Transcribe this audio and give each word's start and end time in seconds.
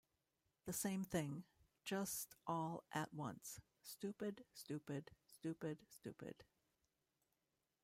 The 0.65 0.73
same 0.73 1.03
thing, 1.03 1.43
just 1.85 2.33
all 2.47 2.85
at 2.91 3.13
once: 3.13 3.59
stupid, 3.83 4.43
stupid, 4.51 5.11
stupid, 5.27 5.77
stupid. 5.89 6.43